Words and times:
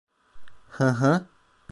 Hı 0.69 0.87
hı. 0.89 1.27